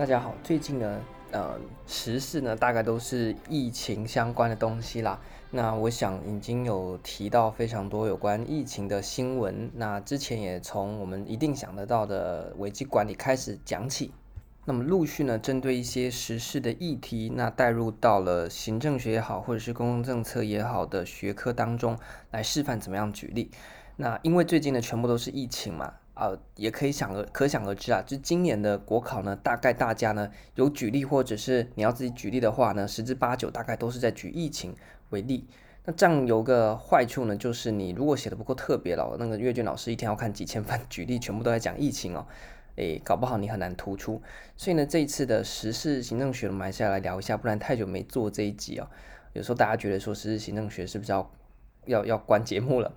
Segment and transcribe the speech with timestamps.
[0.00, 0.98] 大家好，最近呢，
[1.30, 5.20] 呃，时事呢，大概都是疫情相关的东西啦。
[5.50, 9.70] 那我想已经有提到非常多有关疫情的新闻。
[9.74, 14.10] 那之前也从我们一定想得到的危机管理开始讲起。
[14.64, 21.98] 那么陆续呢，针对一些时事的议题，那带入到了行政学也好，或者是公共政策也好的学科当中
[22.30, 23.50] 来示范怎么样举例。
[23.96, 25.92] 那因为最近呢，全部都是疫情嘛。
[26.20, 34.76] 呃，也可以想而可想而知啊，就今年的国考呢，大概大家呢有举例，或者是你要自己举例的话呢，十之八九大概都是在举疫情
[35.08, 35.48] 为例。
[35.86, 42.26] 那这样有个坏处呢，就是你如果写的不够特别了，那个阅卷老师一天要看几千份 举例，全部都在讲疫情哦，
[42.76, 44.20] 诶，搞不好你很难突出。
[44.58, 48.86] 所以呢，这一次的时事行政学，我们还是要来聊一下，不然太久没做这一集哦。
[49.32, 51.32] 有时候大家觉得说时事行政学是不是要
[51.86, 52.92] 要要关节目了？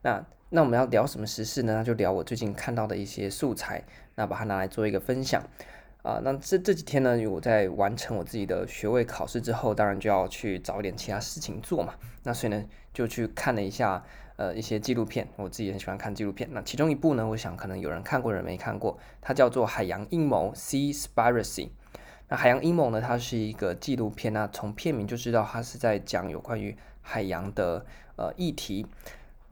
[0.00, 0.24] 那。
[0.54, 1.76] 那我们要聊什么时事呢？
[1.76, 3.82] 那就聊我最近看到的一些素材，
[4.16, 5.42] 那把它拿来做一个分享
[6.02, 6.20] 啊。
[6.22, 11.94] 那这这几天呢，我在完成我自己的学位考试之后，当然就要去找一点其他事情做嘛。
[12.24, 14.04] 那所以呢，就去看了一下
[14.36, 16.46] 呃一些纪录片，我自己很喜欢看纪录片。
[16.52, 21.70] 那其中一部呢，我想可能有人看过，人没看过，它叫做《海洋阴谋》（Seaspiracy）。
[22.28, 27.86] 那《海洋阴谋》呢，它是一个纪录片，那从片名就知道它是在讲有关于海洋的
[28.16, 28.86] 呃议题。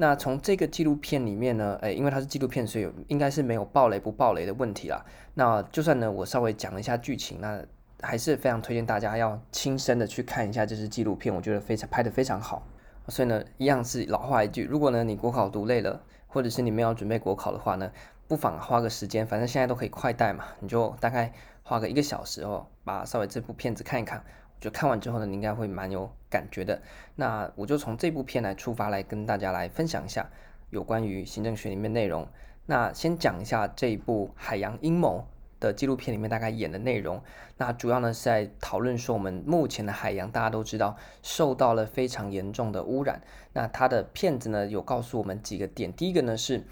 [0.01, 5.05] 那从这个纪录片里面呢，诶，因为它是纪录片，所以应该是没有爆雷不爆雷的问题啦。
[5.35, 7.63] 那就算呢，我稍微讲了一下剧情，那
[8.01, 12.67] 还是非常推荐大家要亲身的去看一下这支纪录片，我觉得非常拍得非常好。
[13.09, 17.93] 所以呢，一样是老话一句，如果呢你国考读累了，或者是你没有准备国考的话呢，
[18.27, 21.31] 不妨花个时间，反正现在都可以快带嘛，你就大概
[21.63, 24.25] 花个一个小时哦，把稍微这部片子看一看。
[24.61, 26.81] 就看完之后呢，你应该会蛮有感觉的。
[27.17, 30.29] 那我就从这部片来出发，来跟大家来分享一下
[30.69, 32.29] 有关于行政学里面内容。
[32.67, 35.27] 那先讲一下这一部《海洋阴谋》
[35.63, 37.23] 的纪录片里面大概演的内容。
[37.57, 43.23] 那主要呢是在讨论说，我们目前的海洋大家都知道受到了非常严重的污染。
[43.55, 45.93] 那它的片子呢有告诉我们几个点。
[45.93, 46.65] 第一个呢是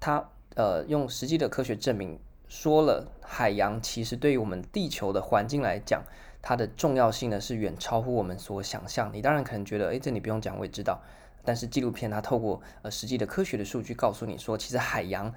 [0.00, 2.18] 它呃用实际的科学证明
[2.48, 6.02] 说了，海洋其实对于我们地球的环境来讲。
[6.46, 9.10] 它的重要性呢是远超乎我们所想象。
[9.14, 11.00] 你当然可能觉得，诶，这你不用讲，我也知道。
[11.42, 15.32] 但是纪录片它透过呃实际的科学的数据告诉你说，其实海洋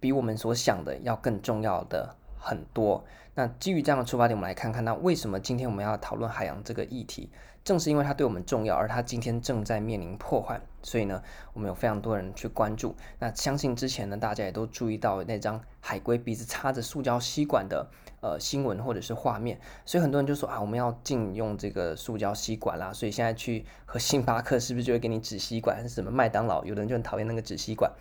[0.00, 3.04] 比我们所想的要更重要的很多。
[3.34, 7.28] 那基于这样的出发点，我们来看看，那为什么今天我们要讨论海洋这个议题？
[7.64, 12.96] 正是因为它对我们重要，而它今天正在面临破坏，所以呢，我们有非常多人去关注。
[13.20, 17.88] 那相信之前呢，大家也都注意到那张海龟鼻子插着塑胶吸管的
[18.20, 22.92] 呃新闻或者是画面，所以很多人就说啊，我们要禁用这个塑胶吸管啦。
[22.92, 25.76] 所以现在去喝星巴克是不是就会给你纸吸管？
[25.76, 26.64] 还是什么麦当劳？
[26.64, 27.92] 有的人就很讨厌那个纸吸管。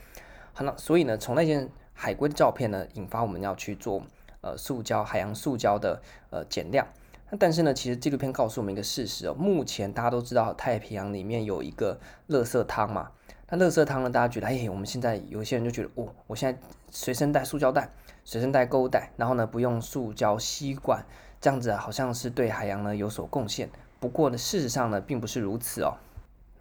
[0.54, 4.02] 好，那所以呢，从那件海龟的照片呢，引发我们要去做
[4.42, 6.02] 呃塑胶海洋塑胶的
[6.32, 6.88] 呃减量。
[7.32, 11.98] 那但是呢，其实纪录片告诉我们一个事实哦，目前大家都知道太平洋里面有一个
[12.28, 13.10] 垃圾汤嘛。
[13.50, 16.60] 那垃圾汤呢，大家觉得，哎，我们现在有些人就觉得，哦，我现在
[16.90, 17.90] 随身带塑胶袋，
[18.26, 21.06] 随身带购物袋，然后呢，不用塑胶吸管，
[21.40, 23.70] 这样子好像是对海洋呢有所贡献。
[24.02, 25.96] 不过呢，事实上呢，并不是如此哦。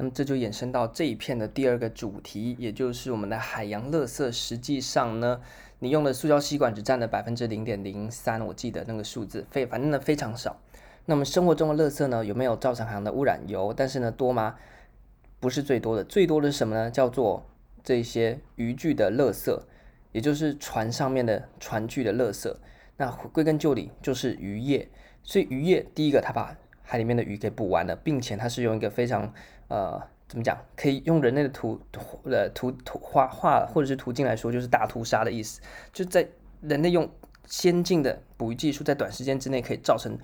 [0.01, 4.33] 那么这就衍生到这一片的第二个主题，也就是我们的海洋垃圾。
[4.33, 5.39] 实际上呢，
[5.81, 10.59] 你用的塑胶吸管只占了百分之零点零三，我记得那个数字非反正呢非常少。
[11.05, 13.43] 那么生活中的垃圾呢，有没有造成海洋的污染？
[13.47, 14.57] 有，但是呢多吗？
[15.39, 16.91] 不是最多的，最多的是什么呢？
[16.91, 17.45] 叫做
[17.85, 19.55] 这些渔具的垃圾，
[20.13, 22.51] 也就是船上面的船具的垃圾。
[22.97, 24.89] 那归根究底就是渔业，
[25.23, 26.57] 所以渔业第一个它把
[26.91, 29.33] 海里面的鱼给捕完了，并且它是用一个非常
[29.69, 31.81] 呃怎么讲，可以用人类的图
[32.25, 35.61] 呃图图画画或者是途径来说，就是大屠杀的意思，
[35.93, 36.27] 就在
[36.61, 37.09] 人类用
[37.47, 40.19] 先进的捕鱼技术，在短时间之内可以造成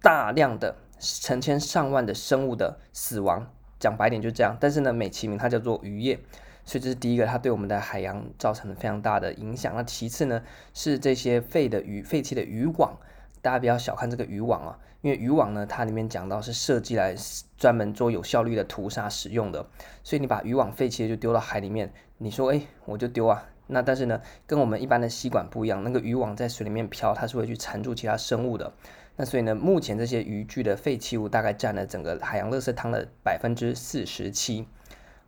[0.00, 3.46] 大量的成千上万的生物的死亡，
[3.78, 4.56] 讲白点就这样。
[4.58, 6.18] 但是呢，美其名它叫做渔业，
[6.64, 9.74] 所以这是第一个，它对我们的海洋造成了非常大的影响。
[9.76, 12.96] 那其次呢，是这些废的鱼、废弃的渔网，
[13.40, 17.14] 大家不要小看这个渔网啊，因为渔网呢，它里面讲到是设计来
[17.56, 19.66] 专门做有效率的屠杀使用的，
[20.02, 23.44] 所以你把渔网废弃就丢到海里面，你说哎，我就丢啊。
[23.70, 28.72] 那但是呢，跟我们一般的吸管不一样，那个渔网在水里面漂，它是会去缠住其他生物的。
[29.16, 34.66] 那所以呢，目前这些渔具的废弃物大概占了整个海洋垃圾汤的百分之四十七。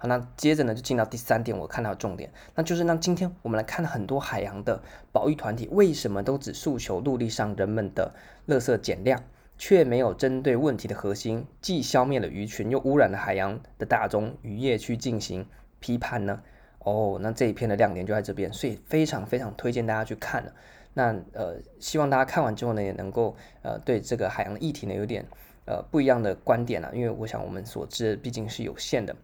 [0.03, 4.83] 好，那接着呢就进到第三点，我看到重点，那就是那今天我们来看很多海洋的
[5.13, 8.15] 保育团体，为什么都只诉求陆地上人们的
[8.49, 9.23] 垃圾减量，
[9.59, 15.47] 却没有针对问题的核心，既消灭了鱼群又污染了海洋的大宗渔业去进行
[15.81, 16.41] 批判呢？
[16.79, 20.55] 哦，那这一篇的亮点就在这边，所以非常非常推荐大家去看了。
[20.95, 25.27] 那呃，希望大家看完之后呢，也能够呃对这个海洋的议题呢有点
[25.67, 29.15] 呃不一样的观点啊，因为我想我们所知毕竟是有限的。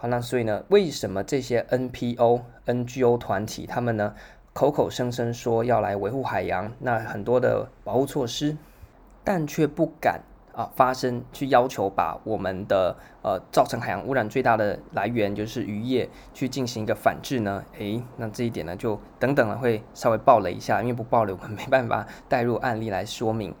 [0.00, 4.14] 好，那所以呢，为什么这些 NPO、NGO 团体他们呢
[4.52, 8.56] 口口声声说要来维护海洋，那很多的保护措施，
[9.24, 10.20] 但却不敢
[10.54, 17.64] 啊发声去要求把我们的呃造成海洋污染最大的来源就是渔业去进行一个反制呢？
[17.76, 23.52] 诶，那这一点呢就等等了会稍微爆雷一下，因为不爆雷我们没办法带入案例来说明。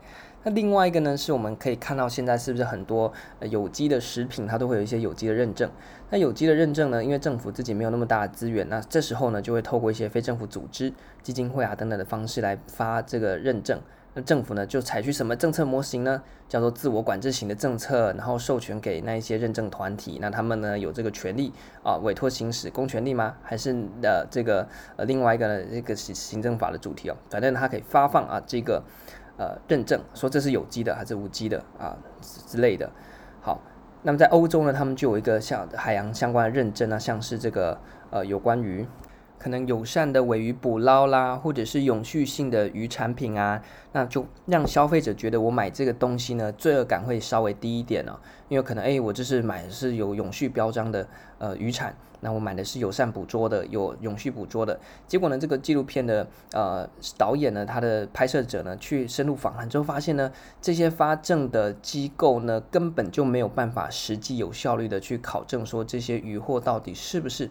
[0.48, 3.12] 那另外一个呢，是我们可以看到现在是不是很多
[3.50, 5.70] 有机的食品，它都会有一些有机的认证。
[6.08, 10.90] 那有机的认证呢，因为政府自己没有那么大的资源，那这时候呢，就会透过一些非政府组织、
[11.22, 13.78] 基金会啊等等的方式来发这个认证。
[14.14, 16.22] 那政府呢，就采取什么政策模型呢？
[16.48, 21.52] 叫做自我管制型的政策，然后授权给那一些认证团体，那他们呢有这个权利
[21.82, 23.34] 啊，委托行使公权力吗？
[23.42, 24.66] 还是呃这个
[24.96, 28.82] 呃另外一个呢这个行行政法的主题哦，反正它可以发放啊这个。
[29.38, 32.90] 呃，认证说这是有机的还是无机的啊之类的。
[33.40, 33.60] 好，
[34.02, 37.78] 那么在欧洲呢，他们就有一个像海洋相关的认证啊，像是这个
[38.10, 38.84] 呃有关于
[39.38, 43.62] 可能友善的尾鱼捕捞啦，或者是永续性的鱼产品啊，
[43.92, 48.18] 那就让消费者觉得我买这个东西呢，罪恶感会稍微低一点哦，
[48.48, 51.06] 因为可能哎，我这是买的是有永续标章的
[51.38, 51.94] 呃鱼产。
[52.20, 54.78] 那我买的是友善捕捉的，有永续捕捉的。
[55.06, 67.50] 结果呢，这个纪录片的呃导演呢，他的拍摄者呢，去深入访谈之后发现呢，这些发证的机构呢，根本就没有办法实际有效率的去考证说这些渔获到底是不是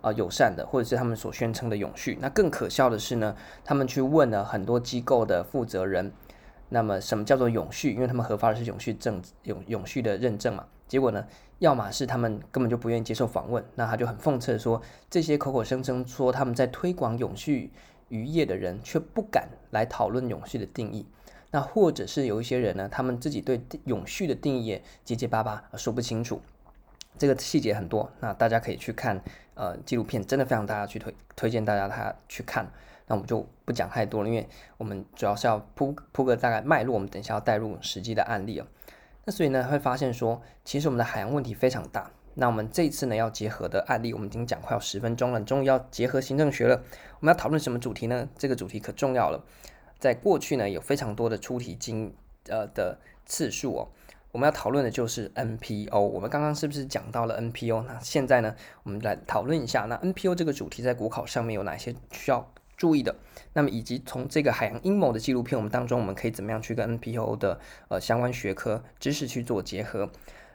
[0.00, 2.16] 啊、友善的，或者是他们所宣称的永续。
[2.20, 3.34] 那更可笑的是呢，
[3.64, 6.12] 他们去问了很多机构的负责人，
[6.68, 7.92] 那么什么叫做永续？
[7.92, 10.66] 因为他们核发的是永续证永永续的认证嘛。
[10.86, 11.26] 结果呢，
[11.58, 14.80] 要么是他们根本就不愿意接受访问，那他就很讽刺的说，
[15.10, 17.70] 这些口口声声说他们在推广永续
[18.08, 21.06] 渔业的人，却不敢来讨论永续的定义。
[21.50, 26.40] 那或者是有一些人呢，他们自己对永续的定义也结结巴巴说不清楚，
[27.18, 28.10] 这个细节很多。
[28.20, 29.22] 那大家可以去看
[29.54, 32.70] 呃纪录片，真的非常大家去推推荐大家他去看。
[33.08, 38.66] 那我们就不讲太多了，因为我们主要是要铺铺个大概脉络，我们等一下要带入实际的案例哦。
[39.24, 42.10] 那所以呢，会发现说，其实我们的海洋问题非常大。
[42.34, 46.82] 那我们这一次呢，要结合的案例，我们已经讲快要十分钟了，终于要结合行政学了。
[47.18, 48.28] 我们要讨论什么主题呢？
[48.38, 49.44] 这个主题可重要了。
[49.98, 52.14] 在过去呢，有非常多的出题经
[52.48, 53.88] 呃的次数哦。
[54.30, 55.98] 我们要讨论的就是 NPO。
[55.98, 57.82] 我们刚刚是不是讲到了 NPO？
[57.82, 62.48] 那现在呢，我们来讨论一下，那 NPO 这个主题在国考上面有哪些需要
[62.78, 63.14] 注意的，
[63.52, 70.08] 那么以及从这个海洋阴谋的纪录片，我们当中我们可以怎么样去跟 NPO 的呃相关学科知识去做结合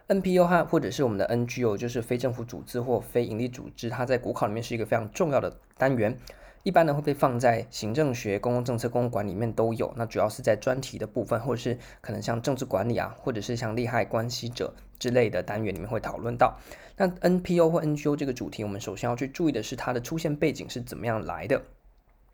[0.08, 6.18] ？NPO 哈，或者是我们的 NGO，就是非政府组织或非营利组织，它在国考里面是一个非常重要的单元，
[6.62, 9.92] 一般呢会被放在行政学、公共政策、公共管理里面都有。
[9.96, 16.58] 那主要是在专题的部分，或者是可能像政治管理啊，或者是像利害关系者之类的单元里面会讨论到。
[16.96, 21.62] 那 NPO 或 NGO 这个主题，我们首先要去注意的是它的出现背景是怎么样来的。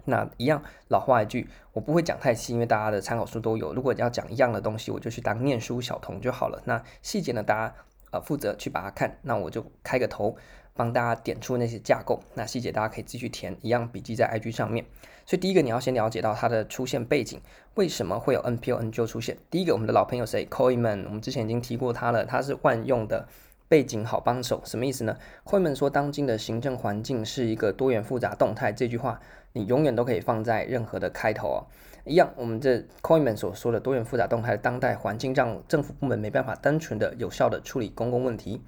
[0.05, 3.73] 那一样老话一句，我不会讲太细，因为大家的参考书都有。
[3.75, 6.61] 如果你要讲一样的东西，我就去当念书小童就好了。
[6.65, 7.75] 那细节呢，大家
[8.11, 9.19] 呃负责去把它看。
[9.23, 10.37] 那我就开个头，
[10.75, 12.21] 帮大家点出那些架构。
[12.35, 14.85] 那细节大家可以继续填，一样笔记在 IG 上面。
[15.27, 17.41] 所以第一个你要先了解到它的出现背景，
[17.75, 19.37] 为什么会有 NPO、NGO 出现？
[19.49, 23.29] 第一个，我们的老朋友谁？Coleman，我们之前已经提过他了，他是万用的。
[23.71, 29.21] 背景好帮手什么意思呢？coin 们说，当今的行政环境是一个多元复杂动态，这句话
[29.53, 31.59] 你永远都可以放在任何的开头哦。
[32.05, 38.61] 一样，我们这 Coinman 所说的多元复杂动态当代环境，让政府部门没办法单纯的、有效的处理公共问题。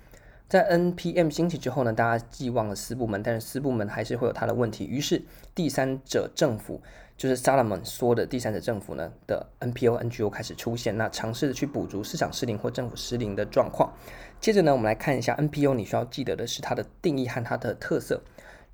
[0.49, 4.87] 在 NPM 兴起之后呢，大家寄望了私部门，但是私部门还是会有它的问题。
[4.87, 5.21] 于是
[5.53, 6.81] 第三者政府，
[7.23, 13.93] 就是 Solomon 说的第三者政府呢的 NPO、NGO 开始出现，那尝试着去补足市场失灵或政府失灵的状况。
[14.41, 18.21] 接着呢，我们来看一下 NPO，你需要记得的是它的定义和它的特色。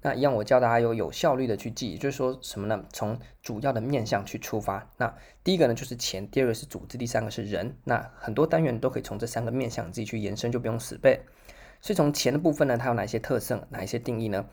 [0.01, 2.83] 那一样，我教大家有有效率的去记，就是说什么呢？
[2.91, 4.89] 从主要的面向去出发。
[4.97, 5.15] 那
[5.45, 7.77] 第一个呢就是钱，第二个是组织，第三个是人。
[7.85, 11.21] 那很多单元都可以从这三个面向自己去延伸，就不用死背。
[11.83, 14.47] 所以从钱的部分呢，它有哪些特色，哪一些定义呢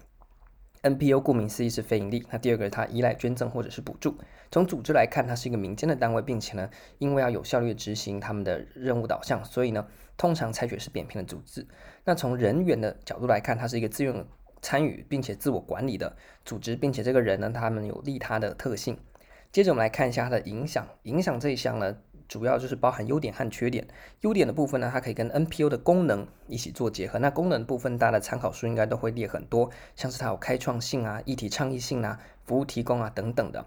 [0.85, 4.15] ？NPO 顾名思义是非盈利，那第二个是它依赖捐赠或者是补助。
[4.51, 11.65] 从组织来看，它是一个民间的单位，并且呢，因为要有效率的执行他们的任务导向，所以呢，通常采取是扁平的组织。
[12.03, 14.25] 那从人员的角度来看，它是一个自愿
[14.61, 16.15] 参与并且自我管理的
[16.45, 18.95] 组织，并且这个人呢，他们有利他的特性。
[19.51, 21.97] 接着我们来看一下它的影响，影响这一项呢。
[22.27, 23.87] 主要就是包含优点和缺点。
[24.21, 27.19] 优点的部分呢，它可以跟 NPO 的功能一起做结合。
[27.19, 33.65] 那功能部分，大家的参考书应该都会列很多，像是它有开创性啊、议题倡议性啊、服务提供啊等等的。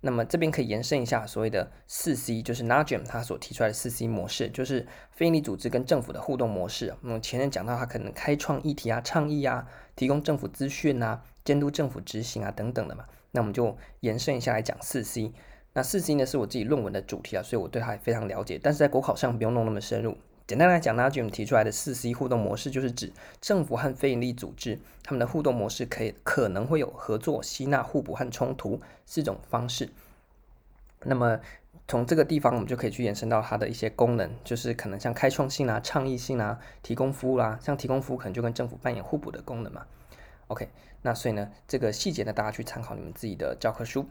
[0.00, 6.94] 那么这边可以延伸一下所谓的四 C，就是 Najim 他所提出来的四 C 模式，就是非营利组织跟政府的互动模式。
[7.00, 13.06] 那么前面讲到它可能开创议题啊、倡议啊、提供政府资讯啊、监督政府执行啊等等的嘛。
[13.30, 15.32] 那我们就延伸一下来讲四 C。
[15.74, 18.58] 那四 C 呢是我自己论文的主题啊，所以我对它也非常了解。
[18.62, 20.16] 但是在国考上不用弄那么深入。
[20.46, 29.88] 简单来讲，Najim 提出来的四 C 互动模式，就是指政府和非营利组织他们的互动模式可以可能会有合作、吸纳、互补和冲突四种方式。
[31.04, 31.40] 那么
[31.88, 39.84] 从这个地方，我们就可以去延伸到它的一些功能，就是可能像开创性啊、倡议性啊、提供服务啦、像提供服务可能就跟政府扮演互补的功能嘛。
[40.46, 40.68] OK，
[41.02, 44.06] 那所以呢，这个细节呢，大家去参考你们自己的教科书。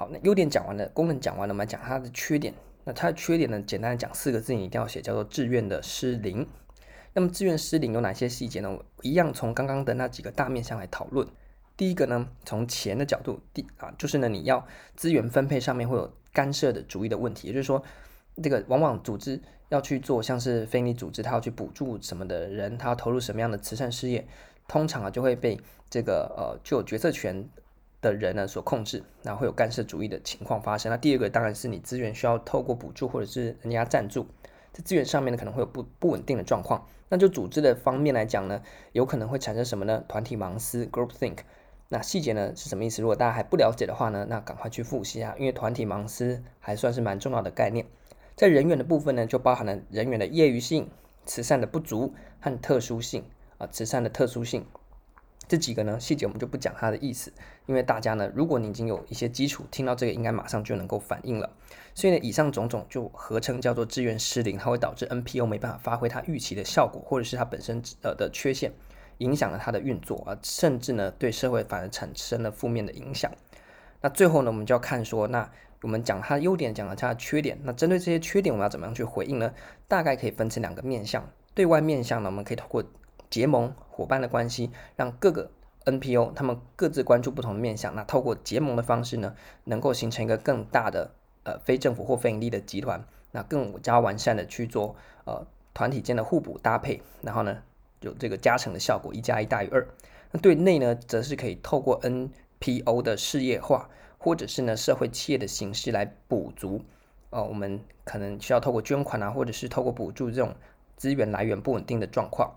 [0.00, 2.54] 好，那优点讲完了，功能讲完了，我们来讲它的缺点。
[2.84, 3.60] 那它的缺点呢？
[3.60, 6.46] 简单的讲四个字，你一定要写，叫做志愿的失灵。
[7.12, 8.70] 那么志愿失灵有哪些细节呢？
[8.70, 11.28] 我一样从刚刚的那几个大面向来讨论。
[11.76, 14.66] 第一个呢，从钱的角度，第啊，就是呢，你要
[14.96, 17.84] 资源分配上面会有干涉的主义的问题，也就是说，
[18.42, 19.38] 这个往往组织
[19.68, 24.26] 要去做，像是非营利组织，他要去补助什么的人，他要投入什么样的慈善事业，
[24.66, 27.46] 通常啊就会被这个呃具有决策权
[28.00, 30.90] 的人呢所控制，然后会有干涉主义的情况发生。
[30.90, 34.26] 那第二个当然是你资源需要透过补助或者是人家赞助，
[34.72, 36.86] 在资源上面呢可能会有不不稳定的状况。
[37.08, 40.04] 那就组织的方面来讲呢，有可能会产生什么呢？
[40.06, 41.38] 团体盲思 （group think）。
[41.88, 43.02] 那细节呢是什么意思？
[43.02, 47.84] 如果大家还不了解的话呢，那赶快去复习啊，因为团体盲思还算是蛮重要的概念。
[48.36, 50.88] 在人员的部分呢，就包含了人员的业余性、
[51.26, 53.24] 慈善的不足和特殊性
[53.58, 54.64] 啊，慈善的特殊性。
[55.50, 57.32] 这几个呢细节我们就不讲它的意思，
[57.66, 61.50] 因为大家呢，如果你已经有一些基础，听到这个应该马上就能够反应了。
[61.92, 68.72] 所以呢，以上种种就合称叫做志愿失灵，它会导致 NPO 没办法发挥它预期的效果，或者是它本身呃的缺陷，
[69.18, 73.28] 影响了它的运作啊，甚至呢对社会反而产生了负面的影响。
[74.02, 75.50] 那最后呢，我们就要看说，那
[75.82, 79.52] 我们讲它的优点，讲了它的缺点，那针对这些缺点，我们要怎么样去回应呢？
[79.88, 82.84] 大概可以分成两个面向，对外面向呢，我们可以通过。
[83.30, 85.50] 结盟伙伴的关系，让各个
[85.86, 89.34] NPO 他们各自关注不同的面向，那透过结盟的方式呢，
[89.64, 91.12] 能够形成一个更大的
[91.44, 97.62] 呃非政府或非营利的集团，那更加完善的去做呃团体间的互补搭配，然后呢
[98.00, 99.86] 有这个加成的效果，一加一大于二。
[100.32, 106.82] 那对内呢，则是可以透过 NPO 的事业化，或者是呢社会企业的形式来补足，
[107.30, 110.54] 呃我们可能需要透过捐款啊，或者是透过补助这种
[110.96, 112.54] 资源来源不稳定的状况。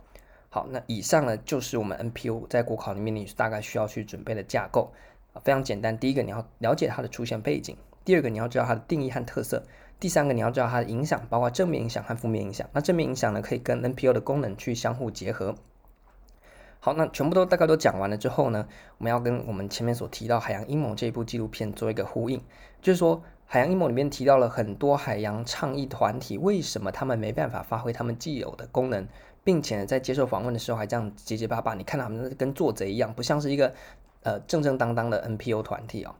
[0.53, 4.93] 好，那以上呢就是我们 NPO 在国考里面你大概需要去准备的架构
[5.33, 5.97] 啊，非常简单。
[5.97, 9.63] 第一个你要了解它的出现背景，第二个你要知道它的定义和特色，
[9.99, 12.69] 第三个你要知道它的影响，包括正面影响和负面影响。
[12.71, 15.55] 那正面影响呢，可以跟 NPO 的功能去相互结合。
[16.79, 18.67] 好，那全部都大概都讲完了之后呢，
[18.99, 22.39] 我们要跟我们前面所提到《海洋阴谋》这一部纪录片做一个呼应，
[22.79, 23.17] 就是说
[23.47, 29.07] 《海洋阴谋》里面提到了很多海洋倡议团体，为什么他们没办法发挥他们既有的功能？
[29.43, 33.73] 并且在接受访问的时候还这样结结巴巴，你看他们跟做贼一样，不像是一个
[34.23, 36.15] 呃正正当当的 NPO 团体哦。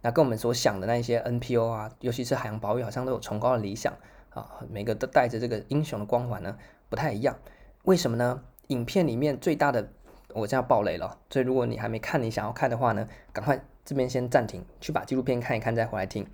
[0.00, 3.92] 那跟我们所想的那些 NPO 啊，尤其是海洋保育，好像都有崇高的理想
[4.30, 6.56] 啊，每个都带着这个英雄的光环呢，
[6.88, 7.36] 不太一样。
[7.82, 8.42] 为什么呢？
[8.68, 9.88] 影片里面最大的，
[10.34, 16.24] 我这样爆雷了，所以如果你还没看，你想要看的话呢，赶快这边先暂停，去把纪录片看一看，再回来听。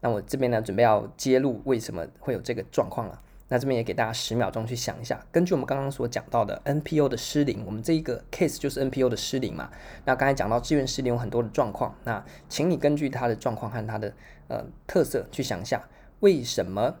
[0.00, 3.20] 那我这边呢，准备要揭露为什么会有这个状况了。
[3.54, 9.70] 那这边也给大家十秒钟去想一下，根据我们刚刚所讲到的 NPO 的失灵，我们这一个 case 就是 NPO 的失灵嘛。
[10.04, 14.12] 那刚才讲到志愿失灵有很多的状况，那请你根据它的状况和它的
[14.48, 16.96] 呃特色去想一下，为什么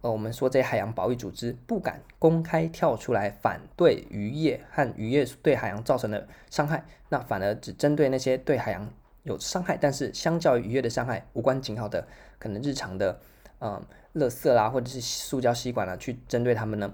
[0.00, 8.90] 呃我们说这些海洋保育组织不敢公开跳出来反对渔业和渔业对海洋造成的伤害，那反而只针对那些对海洋
[9.24, 13.20] 有伤害，但是相较于渔业的伤害无关紧要的可能日常的
[13.60, 13.72] 嗯。
[13.72, 16.92] 呃垃圾啦，或者是塑胶吸管啦，去针对他们呢？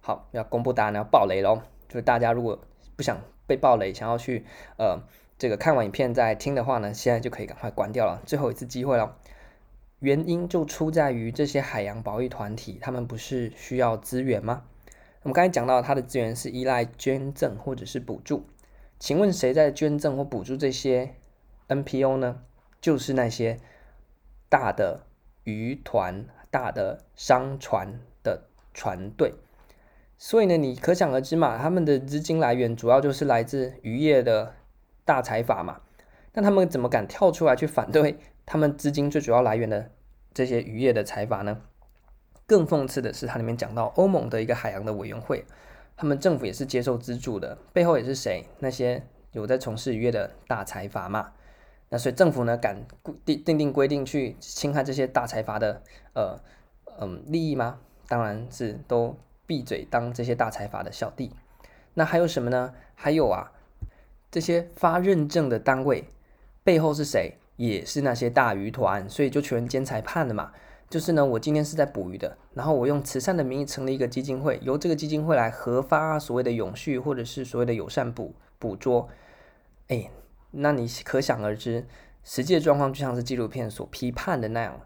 [0.00, 1.60] 好，要公布答案，要爆雷喽！
[1.88, 2.58] 就是大家如果
[2.96, 4.46] 不想被爆雷，想要去
[4.78, 4.98] 呃
[5.36, 9.14] 这个看完影片再听的话呢，现在就可以赶快关掉了，最后一次机会了。
[9.98, 14.64] 原因就出在于这些海洋保育团体，他们不是需要资源吗？
[15.22, 18.46] 我们刚才讲到，它的资源是依赖捐赠或者是补助。
[18.98, 21.14] 请问谁在捐赠或补助这些
[21.68, 22.40] NPO 呢？
[22.80, 23.60] 就是那些
[24.48, 25.02] 大的
[25.44, 26.26] 渔团。
[26.54, 29.34] 大的商船的船队，
[30.16, 34.54] 所以呢，你可想而知嘛，他们的资金来源主要就是来自渔业的
[35.04, 35.80] 大财阀嘛。
[36.34, 39.90] 那他们怎么敢跳出来去反对 他们资金最主要来源的
[40.32, 41.60] 这些渔业的财阀呢？
[42.46, 45.44] 更讽刺的是，它里面讲到欧盟的一个海洋的委员会，
[45.96, 48.46] 他们政府也是接受资助的，背后也是谁？
[48.60, 51.32] 那些有在从事渔业的大财阀嘛。
[51.88, 52.76] 那所以政府呢敢
[53.24, 55.82] 定定定规定去侵害这些大财阀的
[56.14, 56.38] 呃
[57.00, 57.78] 嗯利益吗？
[58.08, 61.32] 当然是都闭嘴当这些大财阀的小弟。
[61.94, 62.74] 那还有什么呢？
[62.94, 63.52] 还有啊，
[64.30, 66.04] 这些发认证的单位
[66.62, 67.34] 背后是谁？
[67.56, 70.50] 也是那些大鱼团，所以就全兼裁判了嘛。
[70.90, 79.08] 就是呢，我今天是在捕鱼的，然后我用慈善的名义成立一个基金会，由这个基金会来核发所谓的永续或者是所谓的友善捕捕捉。
[79.86, 80.10] 哎，
[80.56, 81.86] 那你可想而知，
[82.22, 84.80] 实际的状况就像是纪录片所批判的那样，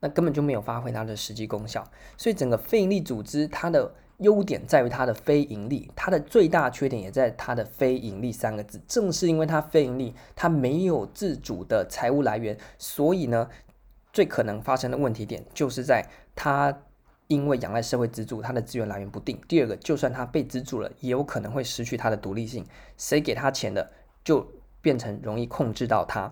[0.00, 1.84] 那根本就没有发挥它的实际功效。
[2.16, 3.94] 所以整个非营利组织它的。
[4.18, 8.80] 优点在于它的非盈利，它的最大缺点也在它的非盈利三个字。
[8.86, 13.48] 正是因为它非盈利，它没有自主的财务来源，所以呢，
[14.12, 16.82] 最可能发生的问题点就是在它
[17.26, 19.40] 因为仰赖社会资助，它的资源来源不定。
[19.48, 22.64] 第二个，就算它被资助了，也有可能会失去它的独立性。
[22.96, 23.90] 谁给他钱的，
[24.22, 24.46] 就
[24.82, 26.30] 变成容易控制到它。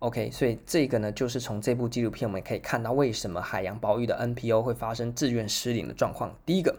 [0.00, 6.36] OK，所以这个呢，就是从这部纪录片我们可以看到，为什么海洋保育的 NPO 会发生自愿失灵的状况。
[6.44, 6.76] 第一个。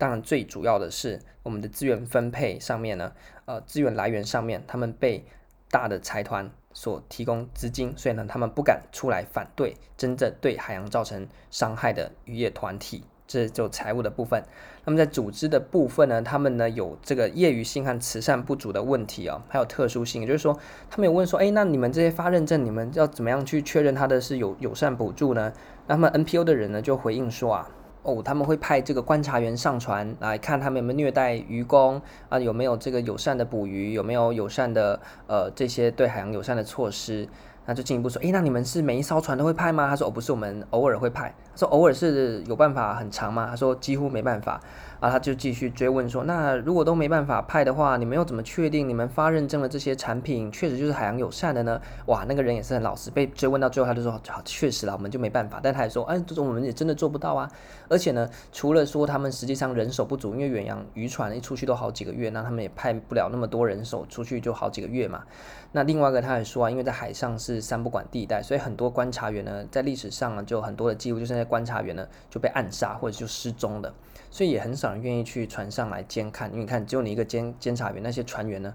[0.00, 3.12] 当然，最主要的是我们的资源分配上面呢，
[3.46, 5.24] 呃，资源来源上面，他们被
[5.72, 14.42] 大的财团所提供资金，所以呢，他们不敢出来反对真正对海洋造成伤害的渔业团体，这就财务的部分。
[14.84, 20.58] 那么在组织的部分呢，他们呢有这个业余性和慈善不足的问题啊、哦，还有特殊性，也就是说，
[20.90, 25.52] 他们有问说，哎，那你们这些发认证，你们要怎么样去确认他的是有友善补助呢？
[25.86, 27.70] 那么 NPO 的人呢就回应说啊。
[28.04, 37.28] 哦，他们会派这个观察员上船来看他们有没有虐待渔工啊，有没有这个友善的捕鱼，有没有友善的呃这些对海洋友善的措施。
[37.68, 39.86] 那就进一步说，诶，那你们是每一艘船都会派吗？
[39.90, 41.34] 他说，哦，不是，我们偶尔会派。
[41.52, 43.46] 他说，偶尔是有办法很长吗？
[43.50, 44.58] 他说，几乎没办法。
[45.00, 51.80] 啊，他就继续追问说，那如果都没办法派的话，你们又怎么确定你们发认证的这些产品确实就是海洋友善的呢？
[52.06, 55.60] 哇，那个人也是很老实，被追问到最后，他就说，好，确实了，我们就没办法。
[55.62, 57.50] 但他也说，哎，这种我们也真的做不到啊。
[57.88, 65.22] 而且呢，除了说他们实际上人手不足，因为远洋渔船一出去都好几个月，那他们也派不了那么多人手出去，就好几个月嘛。
[65.70, 73.92] 那另外一个他还说啊，因为在海上是三不管地带，所以很多观察员呢，在历史上呢，就很多的记录，就是那些观察员呢就被暗杀或者就失踪了，
[74.30, 78.74] 所以也很少人愿意去船上来监看，因为你看只有你一个监监察员，那些船员呢，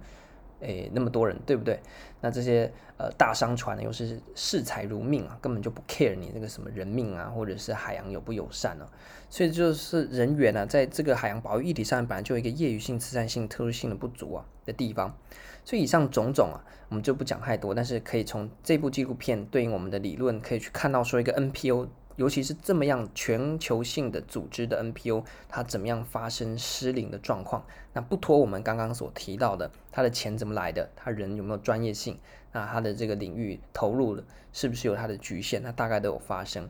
[0.62, 1.80] 诶，那么多人，对不对？
[2.22, 8.88] 那这些呃大商船呢，又是视财如命啊，根本就不 care 你那个什么人命啊，或者是海洋友不友善啊，
[9.30, 15.16] 所以就是人员呢、啊，在这个海洋保育议题上，本来就有一个业余性、慈善性、特殊性的不足啊的地方。
[15.66, 27.66] 所以以上种种啊，我们就不讲太多，但是可以从这部纪录片对应我们的理论，可以去看到说一个 NPO，尤其是这么样全球性的组织的 NPO，它怎么样发生失灵的状况。
[27.94, 32.20] 那不脱我们刚刚所提到的，他的钱怎么来的，他人有没有专业性，
[32.52, 36.70] 那他的这个领域投入了是不是有它的局限，那大概都有发生。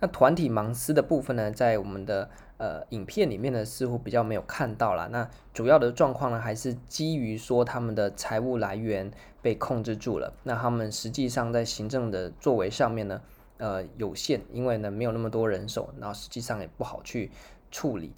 [0.00, 5.08] 那团体盲思的部分呢，在我们的呃影片里面呢，似乎比较没有看到啦。
[5.12, 10.34] 那主要的状况呢，还是基于说他们的财务来源被控制住了。
[10.42, 13.22] 那他们实际上在行政的作为上面呢，
[13.62, 17.30] 呃有限，因为呢没有那么多人手，然后实际上也不好去
[17.70, 18.12] 处理。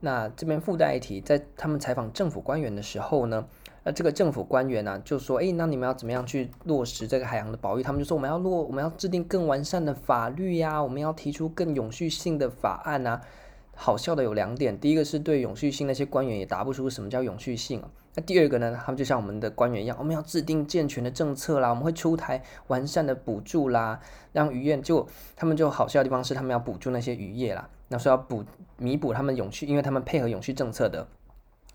[0.00, 3.46] 那这边附带一提，在他们采访政府官员的时候呢。
[3.82, 13.22] 那这个政府官员呢、就说：“哎，那你们要怎么样去落实这个海洋的保育？”他们就说：“我们要落，我们要制定更完善的法律呀，我们要提出更永续性的法案啊。”
[13.74, 17.88] 好笑的有两点，第一个是对永续性那些官员也答不出什么叫永续性啊。
[18.14, 24.00] 那第二个呢，他们就像我们的官员一样，我们要制定健全的政策啦，我们会出台完善的补助啦，
[24.32, 28.44] 让渔业就他们就好笑的地方是，他们要补助那些渔业啦，那说要补
[28.76, 31.06] 弥补他们永续，因为他们配合永续政策的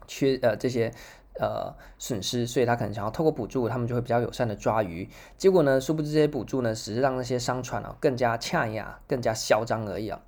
[0.07, 0.91] 缺呃这些。
[1.37, 5.05] 呃，损失，所以他可能想要透过补助，他们就会比较友善的抓鱼。
[5.37, 10.21] 结果呢，殊不知这些补助呢，只是让那些商船啊更加恰雅、更加嚣张而已啊！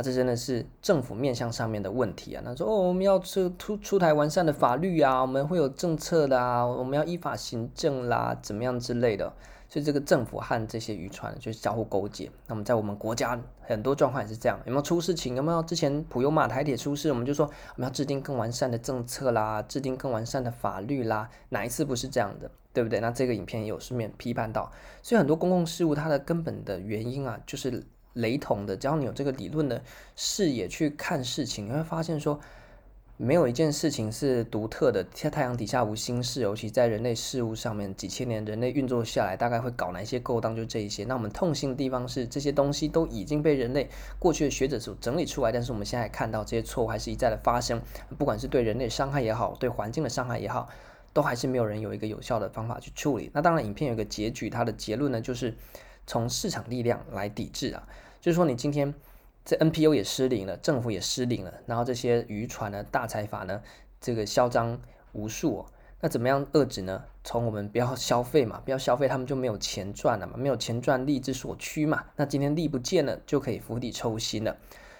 [0.00, 2.42] 啊，这真的是政府面向上面的问题啊。
[2.44, 9.30] 他说：“哦，我们要出出台完善的法律啊，我们会有政策的啊，我们要依法行政啦，怎么样之类的。”
[9.68, 12.28] 所以这个政府和这些渔船就是相互勾结。
[12.48, 15.36] 那么在我们国家很多状况也是这样，有没有出事情？
[15.36, 21.28] 有没有之前普悠玛台铁出事，我们就说我们要制定更完善的政策啦，制定更完善的法律啦。
[21.50, 22.98] 哪一次不是这样的，对不对？
[22.98, 28.76] 那这个影片也有顺便批判到，所以很多公共事务它的根本的原因啊，就是雷同的。
[28.76, 29.82] 只要你有这个理论的
[30.16, 32.40] 视野去看事情，你会发现说。
[33.22, 36.40] 没有一件事情是独特的，在太阳底下无新事。
[36.40, 41.04] 尤其在人类事物上面，几千年人类运作下来，大概会搞哪些勾当，就这一些。
[41.04, 47.82] 那我们痛心的地方是，这些东西都已经被人类过去的学者所整理出来，但是我们现在看到这些错误还是一再的发生，
[48.16, 50.70] 不管是对人类伤害也好，对环境的伤害也好，
[51.12, 53.30] 都还是没有人有一个有效的方法去处理。
[53.34, 55.54] 那当然，影片有一个结局，它的结论呢，就是
[56.10, 57.86] 从市场力量来抵制啊，
[58.20, 58.92] 就是说你今天
[59.44, 63.62] 这 NPO 也失灵了，政府也失灵了，然后这些渔船呢、大财阀呢，
[64.00, 64.76] 这个嚣张
[65.12, 65.64] 无数。
[66.00, 67.04] 那怎么样遏制呢？
[67.22, 72.04] 从我们不要消费嘛，不要消费，他们就没有钱赚了嘛，没有钱赚，利之所趋嘛。
[72.16, 74.56] 那今天利不见了，就可以釜底抽薪了。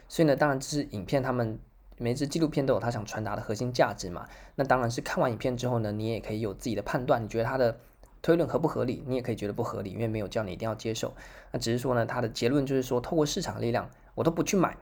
[0.07, 1.59] 所以呢，当然这是影片，他们
[1.97, 4.29] 每支纪录片都有他想传达的核心价值嘛。
[4.55, 7.81] 那当然是看完影片之后呢，你也可以有自己的判断，你觉得他的
[8.23, 9.03] 推论合不合理？
[9.07, 11.15] 你也可以觉得不合理，因为没有叫你一定要接受。
[11.53, 14.77] 那只是说呢，他的结论就是说，透过市场力量，我都不去买。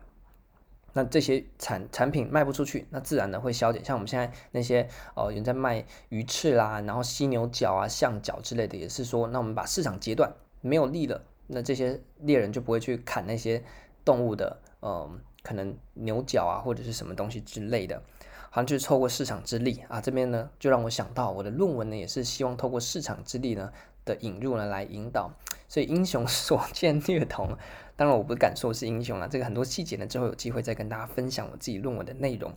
[0.94, 3.84] 那这些产产品卖不出去，那自然呢会消减。
[3.84, 13.62] 像我们现在那些哦，有人在卖鱼翅啦，然后犀牛角啊、象角之类的，也是说，那我们把市场截断，没有利了，那这些猎人就不会去砍那些
[14.04, 18.02] 动物的，嗯、可能牛角啊或者是什么东西之类的，
[18.50, 20.00] 好像就是透过市场之力啊。
[20.00, 23.72] 这边呢就让我想到我的论文呢，也是希望透过市场之力呢
[24.04, 25.30] 的引入呢来引导，
[25.68, 27.56] 所以英雄 所见略同。
[27.96, 29.26] 当然，我不敢说是英雄啊。
[29.26, 32.52] 这个很多细节呢，之后有机会再跟大家分享我自己论文的内容。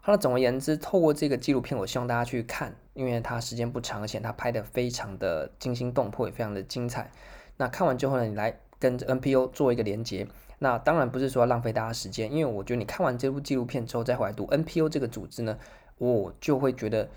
[0.00, 7.12] 好了，总而言之，透过这个纪录片，我希望大家去看，因为它时间不长，而且它拍得非常的惊心动魄，也非常的精彩。
[7.56, 10.26] 那看完之后呢，你来跟 NPO 做一个连接。
[10.62, 15.58] 那当然不是说浪费大家时间，因为我觉得你看完这部纪录片之后再回来读 NPO 这个组织呢，
[15.98, 17.08] 我就会觉得。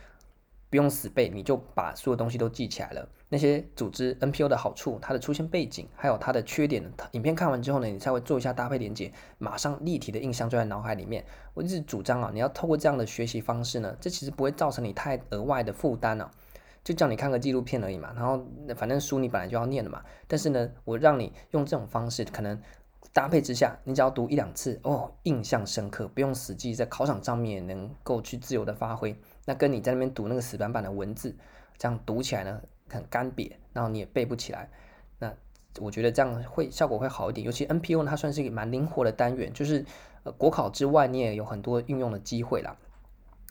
[0.67, 3.07] 不用死背，你就把所有东西都记起来了。
[3.29, 11.23] 那些组织 NPO 的好处，它的出现背景，还有它的缺点，影片看完之后呢，你才会做一下搭配连接，马上立体的印象就在脑海里面。
[11.53, 16.29] 我一直主张啊，你要透过这样的学习方式呢，这其实不会造成你太额外的负担啊，
[16.83, 18.11] 就叫你看个纪录片而已嘛。
[18.13, 22.59] 然后反正书你本来就要念的嘛，但是呢，我让你用这种方式，可能
[23.13, 29.15] 搭配之下，你只要读一两次哦，印象深刻，不用死记，在考场上面也能够去自由的发挥。
[29.45, 31.35] 那跟你在那边读那个死板板的文字，
[31.77, 34.69] 这样读起来呢很干瘪，然后你也背不起来。
[35.19, 35.33] 那
[35.79, 37.45] 我觉得这样会效果会好一点。
[37.45, 39.85] 尤其 NPO，它算是一个蛮灵活的单元，就是
[40.23, 42.75] 呃国考之外你也有很多运用的机会啦。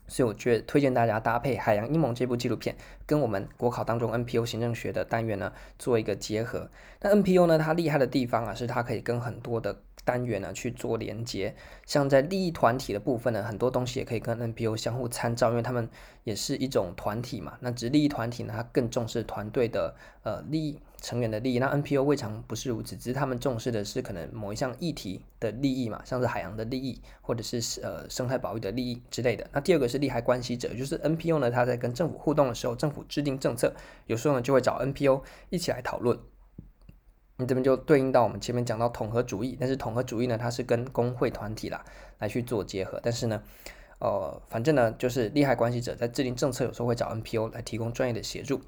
[0.07, 6.69] 所以我觉得推荐大家搭配《海洋阴谋》这部纪录片，跟我们国考当中 NPO 行政学的单元呢做一个结合。
[7.01, 9.81] 那 NPO 呢，它厉害的地方啊，是它可以跟很多的。
[10.07, 11.55] 单元呢去做连接，
[11.87, 15.88] 像在利益团体的部分呢，很多东西也可以跟 NPO 相互参照，因为他们
[16.25, 17.57] 也是一种团体嘛。
[17.61, 21.59] 那只利益团体呢，它更重视团队的呃利益成员的利益。
[21.59, 29.47] 那 NPO 未尝不是如此，只是他们重视的是可能某一项议题的利益嘛，像是海洋的利益，或者是呃生态保育的利益之类的。
[29.53, 33.75] 那第二个是利害关系者，就是 NPO 呢，他在跟政府互动的时候，政府制定政策，
[34.07, 36.19] 有时候呢就会找 NPO 一起来讨论。
[37.37, 41.85] 你这边就对应到我们前面讲到统合主义，但是统合主义呢，它是跟工会团体啦
[42.19, 43.43] 来去做结合，但是呢，
[43.99, 48.61] 呃，反正呢，就是利害关系者在制定政策，有时候会找 NPO 来提供专业的协助。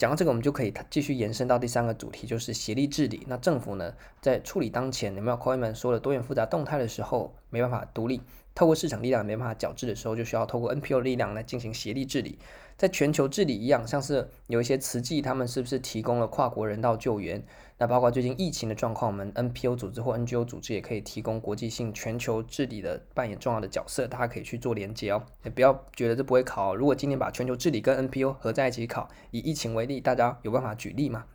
[0.00, 3.22] 讲到这个，我们就可以继续延伸到第三个主题，就是协力治理。
[3.28, 8.22] 那政府呢，在处理当前有没有 c o i n 说的多元复杂动态的时候，没办法独立，
[8.54, 12.38] 透过市场力量没办法矫治的时候，就需要透过 NPO 力量来进行协力治理。
[12.80, 17.44] 在全球治理一样，像是有一些慈济，他们是不是提供了跨国人道救援？
[17.76, 25.22] 那包括最近疫情的状况，我们 NPO 组织或 NGO 组织也可以提供国际性全球治理的扮演重要的角色，大家可以去做连接哦。
[25.44, 31.26] 也不要觉得这不会考，如果今天把全球治理跟 NPO 合在一起考，以疫情为例，大家有办法举例吗？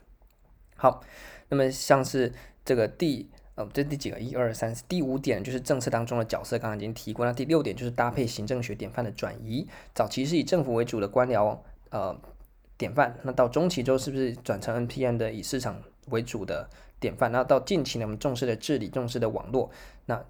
[0.76, 1.04] 好，
[1.50, 4.20] 那么像是这个第呃这第几个？
[4.20, 7.26] 一二三四，第五点就是政策当中的角色，刚刚已经提过。
[7.26, 11.58] 那第六点就是搭配行政学典范的转移，早期是以政府为主的官僚
[11.89, 12.15] 呃。
[12.78, 17.32] 典范，那到中期之后是不是转成 NPM 的以市场为主的典范？
[17.32, 19.72] 那到近期呢，我们重视的治理，重视的网络，
[20.08, 20.22] 那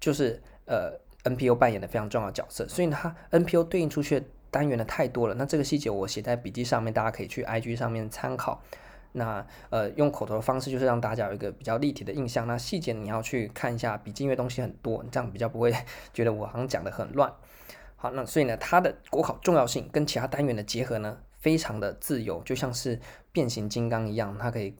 [0.00, 2.66] 就是呃 NPO 扮演的非常重要的角色。
[2.66, 5.34] 所以，它 NPO 对应出去的单元的太多了。
[5.34, 8.62] 那这个细节我写在笔记上面，大家可以去 IG 上面参考。
[9.12, 12.46] 那呃用口头的方式就是让大家有一个比较立体的印象。
[12.46, 15.72] 那细节你要去看一下笔记，因为东西很多，你这样比较不会
[16.12, 17.32] 觉得我好像讲的很乱。
[17.96, 22.98] 好，那所以呢，它的国考重要性跟其他单元的结合呢，非常的自由，就像是
[23.30, 24.74] 变形金刚一样，它可以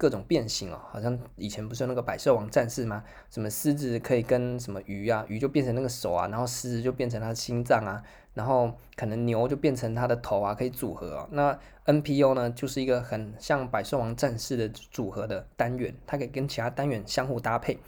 [0.00, 0.80] 各种变形哦。
[0.90, 3.04] 好像以前不是有那个百兽王战士吗？
[3.28, 11.28] 什么狮子可以跟什么鱼啊，鱼就变成那个手啊，然后狮子就变成它的心脏啊，然后可能牛就变成它的头啊，可以组合哦。
[11.32, 17.78] 那 NPO 呢，就是一个很像百兽王战士的组合的单元，它可以跟其他单元相互搭配。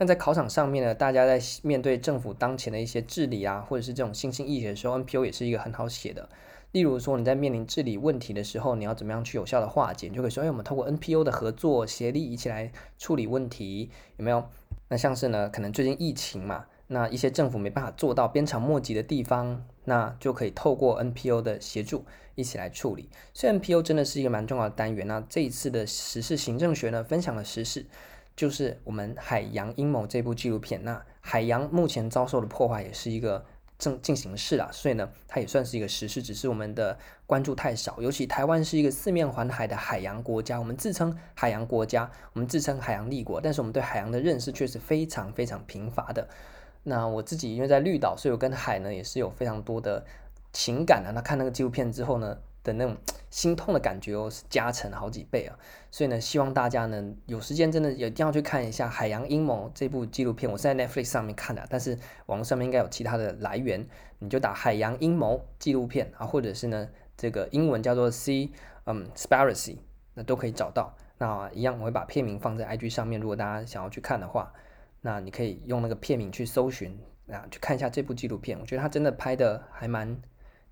[0.00, 6.28] 那在考场上面呢，大家在面对政府当前的一些治理啊，或者是这种新兴议题的时候，NPO 也是一个很好写的。
[6.78, 10.06] 例如说，你在面临治理问题的时候，你要怎么样去有效的化解？
[10.06, 14.48] 你就可以说，哎，我们透过 NPO 的合作协力一起来处理问题，有没有？
[14.86, 22.04] 那像是呢，可能最近疫情嘛，那一些政府没办法做到鞭长莫及的地方，那就可以透过 NPO 的协助
[22.36, 23.08] 一起来处理。
[23.34, 25.04] 所以 NPO 真的是一个蛮重要的单元。
[25.08, 27.84] 那这一次的时事行政学呢，分享的时事
[28.36, 30.84] 就是我们《海洋阴谋》这部纪录片。
[30.84, 33.44] 那海洋目前遭受的破坏也是一个。
[33.78, 37.96] 正进行式啦，所以呢，它也算是一个实事，只是我们的关注太少。
[38.00, 46.28] 尤其台湾是一个四面环海的海洋国家，我们自称海洋国家，我们自称海洋立国，但是我们对海洋的认识却是非常非常贫乏的。
[46.82, 50.04] 那我自己因为在绿岛，所以我跟海呢也是有非常多的
[50.52, 51.12] 情感的。
[51.12, 52.36] 那看那个纪录片之后呢，
[52.68, 52.96] 的那种
[53.30, 55.58] 心痛的感觉哦，是加成好几倍啊！
[55.90, 60.50] 所以呢，希望大家呢有时间真的也一定要去看一下《海洋阴谋》这部纪录片。
[60.50, 63.86] 我是在 Netflix 上面看的，但是网络上面应该有其他的来源，
[64.18, 68.50] 你就打《海洋阴谋》纪录片啊，或者是呢这个英文叫做 Sea
[68.84, 69.78] 嗯 Spiracy，
[70.14, 70.94] 那都可以找到。
[71.18, 74.52] 那一样我会把片名放在 IG 上面，如果大家想要去看的话，
[75.00, 78.58] 那你可以用那个片名去搜寻啊，去看一下这部纪录片。
[78.60, 80.20] 我觉得它真的拍的还蛮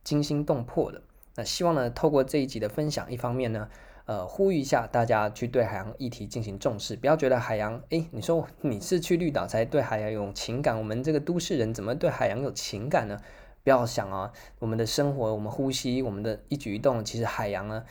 [0.04, 1.02] 惊心动魄的。
[1.36, 3.68] 那希望呢，透过这一集的分享，一方面呢，
[4.06, 13.20] 呃，呼吁一下大家去对海洋议题进行重视，不要觉得海洋，诶，你说你是去绿岛才对海洋有情感，我们这个都市人怎么对海洋有情感呢？
[13.62, 17.84] 不要想啊，我们的生活，我们呼吸，我们的一举一动，其实海洋呢，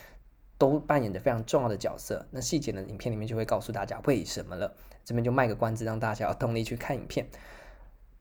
[0.57, 2.25] 都扮演着非常重要的角色。
[2.31, 4.73] 那细节呢，影片里面就会告诉大家为什么了。
[5.03, 7.27] 这边就卖个关子，让大家有动力去看影片。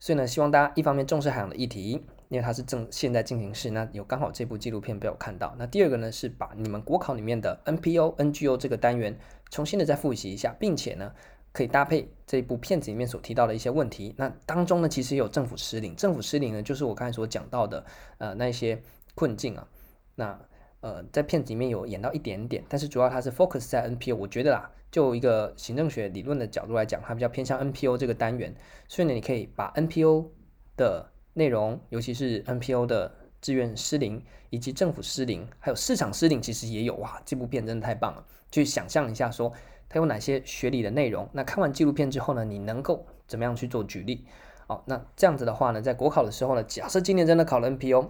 [0.00, 2.04] 所以呢，希望大家一方面重视海洋的议题。
[2.28, 5.54] 因为它是正现在进行式，那有刚好这部纪录片被我看到。
[5.58, 9.16] 那第二个呢，是把你们国考里面的 NPO、NGO 这个单元
[9.50, 11.12] 重新的再复习一下，并且呢，
[11.52, 14.14] 可以搭配这部片子里面所提到的一些问题。
[14.16, 17.84] 那当中呢，其实也有政府失灵，政府失灵呢，就是我刚才所讲到的
[18.18, 18.82] 呃那些
[19.14, 19.68] 困境啊。
[20.16, 20.38] 那
[20.80, 24.16] 呃在片子里面有演到一点点，但是主要它是 focus 在 NPO。
[24.16, 28.54] 我觉得啦，就一个行政学理论的角度来讲，它比较偏向 NPO 这个单元。
[28.88, 30.30] 所以呢，你可以把 NPO
[30.76, 37.20] 的内容，尤其是 NPO 的志愿失灵，以及政府失灵，还有市场失灵，其实也有哇！
[37.24, 39.52] 这部片真的太棒了，去想象一下说
[39.88, 41.28] 它有哪些学理的内容。
[41.32, 44.24] 那看完纪录片之后呢，你能够怎么样去做举例？
[44.66, 48.08] 哦，那这样子的话呢，在国考的时候呢，假设今年真的考了 NPO，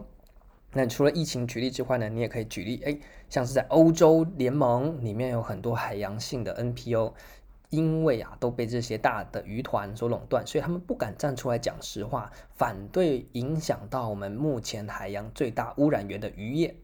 [0.74, 7.14] 那除了疫情举例之外呢，你也可以举例，诶，像是在欧洲联盟里面有很多海洋性的 NPO。
[7.74, 16.76] 因为啊都被这些大的渔团所垄断，所以他们不敢站出来讲实话，反对影响到我们目前海洋最大污染源的渔业。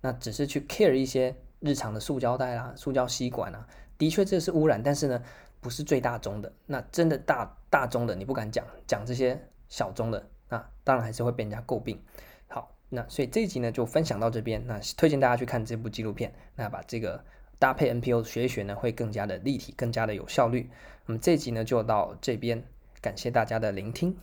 [0.00, 3.66] 那只是去 care 一些日常的塑胶袋啦、塑胶吸管啊，
[3.98, 5.20] 的确这是污染，但是呢
[5.60, 6.52] 不是最大宗的。
[6.64, 9.36] 那真的大大宗的你不敢讲，讲这些
[9.68, 12.00] 小宗的，那当然还是会被人家诟病。
[12.46, 17.24] 好，那所以这一集呢就分享到这边，那推荐大家去看这部纪录片，那把这个。
[17.60, 20.68] 搭配 NPO 学一学呢，会更加的立体，更加的有效率。
[21.04, 22.64] 那么这集呢就到这边，
[23.02, 24.16] 感谢大家的聆听。